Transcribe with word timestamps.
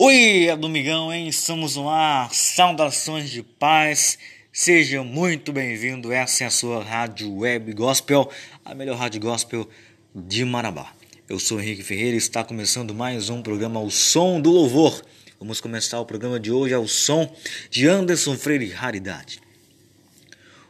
Oi, 0.00 0.46
é 0.46 0.56
domingão, 0.56 1.12
hein? 1.12 1.26
Estamos 1.26 1.74
no 1.74 1.88
ar. 1.88 2.32
Saudações 2.32 3.30
de 3.30 3.42
paz. 3.42 4.16
Seja 4.52 5.02
muito 5.02 5.52
bem-vindo. 5.52 6.12
Essa 6.12 6.44
é 6.44 6.46
a 6.46 6.50
sua 6.50 6.84
rádio 6.84 7.34
web 7.34 7.72
gospel, 7.72 8.30
a 8.64 8.76
melhor 8.76 8.96
rádio 8.96 9.20
gospel 9.20 9.68
de 10.14 10.44
Marabá. 10.44 10.92
Eu 11.28 11.40
sou 11.40 11.60
Henrique 11.60 11.82
Ferreira 11.82 12.14
e 12.14 12.18
está 12.18 12.44
começando 12.44 12.94
mais 12.94 13.28
um 13.28 13.42
programa 13.42 13.80
O 13.80 13.90
Som 13.90 14.40
do 14.40 14.52
Louvor. 14.52 15.02
Vamos 15.40 15.60
começar 15.60 15.98
o 15.98 16.06
programa 16.06 16.38
de 16.38 16.52
hoje 16.52 16.74
ao 16.74 16.86
som 16.86 17.34
de 17.68 17.88
Anderson 17.88 18.36
Freire 18.36 18.70
Raridade. 18.70 19.40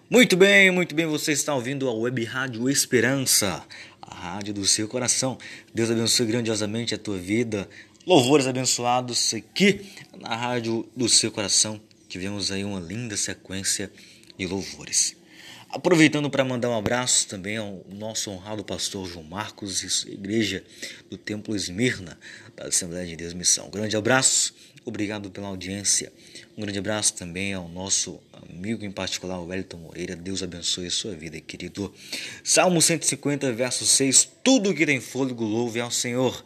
Muito 0.08 0.38
bem, 0.38 0.70
muito 0.70 0.94
bem, 0.94 1.04
você 1.04 1.32
está 1.32 1.54
ouvindo 1.54 1.86
a 1.86 1.92
Web 1.92 2.24
Rádio 2.24 2.70
Esperança, 2.70 3.62
a 4.00 4.14
rádio 4.14 4.54
do 4.54 4.64
seu 4.64 4.88
coração. 4.88 5.36
Deus 5.74 5.90
abençoe 5.90 6.24
grandiosamente 6.24 6.94
a 6.94 6.98
tua 6.98 7.18
vida, 7.18 7.68
louvores 8.08 8.46
abençoados 8.46 9.34
aqui 9.34 9.84
na 10.18 10.34
rádio 10.34 10.88
do 10.96 11.10
seu 11.10 11.30
coração. 11.30 11.78
Tivemos 12.08 12.50
aí 12.50 12.64
uma 12.64 12.80
linda 12.80 13.18
sequência 13.18 13.92
de 14.38 14.46
louvores. 14.46 15.17
Aproveitando 15.70 16.30
para 16.30 16.42
mandar 16.42 16.70
um 16.70 16.78
abraço 16.78 17.28
também 17.28 17.58
ao 17.58 17.84
nosso 17.90 18.30
honrado 18.30 18.64
pastor 18.64 19.06
João 19.06 19.22
Marcos 19.22 20.04
igreja 20.06 20.64
do 21.10 21.18
Templo 21.18 21.54
Esmirna 21.54 22.18
da 22.56 22.68
Assembleia 22.68 23.06
de 23.06 23.14
Deus 23.14 23.34
Missão. 23.34 23.66
Um 23.66 23.70
grande 23.70 23.94
abraço, 23.94 24.54
obrigado 24.82 25.30
pela 25.30 25.48
audiência. 25.48 26.10
Um 26.56 26.62
grande 26.62 26.78
abraço 26.78 27.12
também 27.12 27.52
ao 27.52 27.68
nosso 27.68 28.18
amigo 28.50 28.82
em 28.82 28.90
particular, 28.90 29.38
o 29.40 29.48
Wellington 29.48 29.76
Moreira. 29.76 30.16
Deus 30.16 30.42
abençoe 30.42 30.86
a 30.86 30.90
sua 30.90 31.14
vida, 31.14 31.38
querido. 31.38 31.92
Salmo 32.42 32.80
150, 32.80 33.52
verso 33.52 33.84
6. 33.84 34.26
Tudo 34.42 34.74
que 34.74 34.86
tem 34.86 35.02
fôlego, 35.02 35.44
louve 35.44 35.80
ao 35.80 35.90
Senhor. 35.90 36.42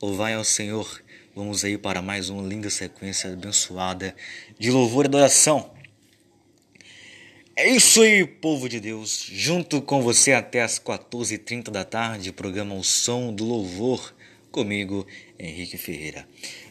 Louvai 0.00 0.34
ao 0.34 0.44
Senhor. 0.44 1.02
Vamos 1.34 1.64
aí 1.64 1.78
para 1.78 2.02
mais 2.02 2.28
uma 2.28 2.46
linda 2.46 2.68
sequência 2.68 3.32
abençoada 3.32 4.14
de 4.58 4.70
louvor 4.70 5.06
e 5.06 5.08
adoração. 5.08 5.77
É 7.60 7.68
isso 7.68 8.02
aí, 8.02 8.24
povo 8.24 8.68
de 8.68 8.78
Deus. 8.78 9.28
Junto 9.32 9.82
com 9.82 10.00
você 10.00 10.32
até 10.32 10.62
as 10.62 10.78
14h30 10.78 11.70
da 11.70 11.82
tarde, 11.82 12.30
programa 12.30 12.76
O 12.76 12.84
Som 12.84 13.34
do 13.34 13.44
Louvor, 13.44 14.14
comigo, 14.52 15.04
Henrique 15.36 15.76
Ferreira. 15.76 16.24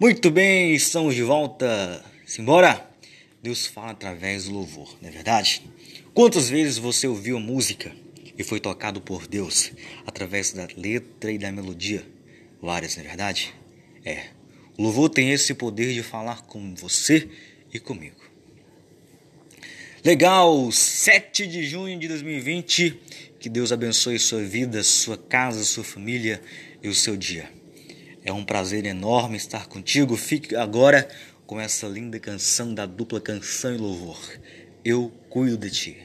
Muito 0.00 0.30
bem, 0.30 0.74
estamos 0.74 1.14
de 1.14 1.22
volta. 1.22 2.04
Simbora? 2.26 2.90
Deus 3.40 3.66
fala 3.66 3.92
através 3.92 4.46
do 4.46 4.54
louvor, 4.54 4.96
não 5.00 5.08
é 5.08 5.12
verdade? 5.12 5.62
Quantas 6.14 6.48
vezes 6.48 6.78
você 6.78 7.06
ouviu 7.06 7.36
a 7.36 7.40
música 7.40 7.94
e 8.36 8.42
foi 8.42 8.58
tocado 8.58 9.00
por 9.00 9.26
Deus 9.26 9.70
através 10.06 10.52
da 10.52 10.66
letra 10.76 11.30
e 11.30 11.38
da 11.38 11.52
melodia? 11.52 12.04
Várias, 12.60 12.96
não 12.96 13.04
é 13.04 13.06
verdade? 13.06 13.54
É. 14.04 14.28
O 14.76 14.82
louvor 14.82 15.08
tem 15.08 15.30
esse 15.30 15.54
poder 15.54 15.92
de 15.92 16.02
falar 16.02 16.42
com 16.42 16.74
você 16.74 17.28
e 17.72 17.78
comigo. 17.78 18.24
Legal, 20.04 20.70
7 20.70 21.46
de 21.46 21.64
junho 21.64 21.98
de 21.98 22.08
2020. 22.08 23.00
Que 23.38 23.48
Deus 23.48 23.72
abençoe 23.72 24.18
sua 24.18 24.42
vida, 24.42 24.82
sua 24.82 25.16
casa, 25.16 25.64
sua 25.64 25.84
família 25.84 26.40
e 26.82 26.88
o 26.88 26.94
seu 26.94 27.16
dia. 27.16 27.48
É 28.24 28.32
um 28.32 28.44
prazer 28.44 28.84
enorme 28.84 29.36
estar 29.36 29.66
contigo. 29.66 30.16
Fique 30.16 30.56
agora 30.56 31.08
com 31.46 31.60
essa 31.60 31.86
linda 31.86 32.18
canção 32.18 32.74
da 32.74 32.86
dupla 32.86 33.20
Canção 33.20 33.74
e 33.74 33.78
Louvor. 33.78 34.18
Eu 34.84 35.12
cuido 35.28 35.58
de 35.58 35.70
ti. 35.70 35.96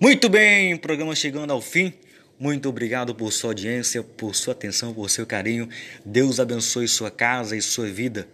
Muito 0.00 0.28
bem, 0.28 0.76
programa 0.76 1.14
chegando 1.14 1.52
ao 1.52 1.60
fim. 1.60 1.92
Muito 2.40 2.70
obrigado 2.70 3.14
por 3.14 3.30
sua 3.34 3.50
audiência, 3.50 4.02
por 4.02 4.34
sua 4.34 4.54
atenção, 4.54 4.94
por 4.94 5.10
seu 5.10 5.26
carinho. 5.26 5.68
Deus 6.02 6.40
abençoe 6.40 6.88
sua 6.88 7.10
casa 7.10 7.54
e 7.54 7.60
sua 7.60 7.86
vida. 7.88 8.26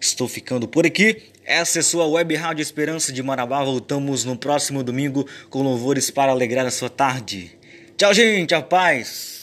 Estou 0.00 0.26
ficando 0.26 0.66
por 0.66 0.84
aqui. 0.84 1.22
Essa 1.44 1.78
é 1.78 1.82
sua 1.82 2.08
Web 2.08 2.34
Rádio 2.34 2.60
Esperança 2.60 3.12
de 3.12 3.22
Marabá. 3.22 3.62
Voltamos 3.62 4.24
no 4.24 4.36
próximo 4.36 4.82
domingo 4.82 5.24
com 5.48 5.62
louvores 5.62 6.10
para 6.10 6.32
alegrar 6.32 6.66
a 6.66 6.72
sua 6.72 6.90
tarde. 6.90 7.56
Tchau, 7.96 8.12
gente. 8.12 8.52
A 8.52 8.60
paz. 8.60 9.35